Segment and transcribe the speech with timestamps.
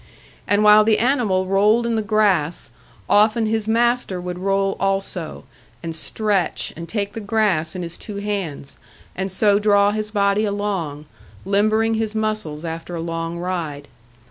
[0.47, 2.71] And while the animal rolled in the grass,
[3.07, 5.43] often his master would roll also,
[5.83, 8.79] and stretch, and take the grass in his two hands,
[9.15, 11.05] and so draw his body along,
[11.45, 13.87] limbering his muscles after a long ride.